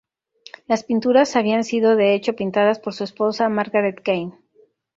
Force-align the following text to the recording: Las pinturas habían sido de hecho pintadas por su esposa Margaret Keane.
Las 0.65 0.83
pinturas 0.83 1.35
habían 1.35 1.63
sido 1.63 1.95
de 1.95 2.15
hecho 2.15 2.33
pintadas 2.35 2.79
por 2.79 2.95
su 2.95 3.03
esposa 3.03 3.49
Margaret 3.49 4.01
Keane. 4.01 4.33